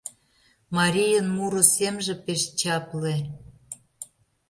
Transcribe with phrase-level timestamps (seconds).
[0.77, 3.15] Марийын муро семже пеш чапле.